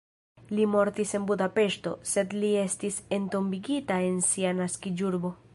[0.59, 5.37] Li mortis en Budapeŝto, sed li estis entombigita en sia naskiĝurbo.